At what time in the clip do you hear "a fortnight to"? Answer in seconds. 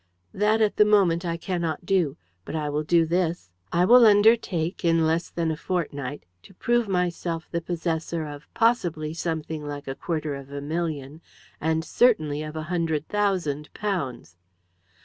5.51-6.55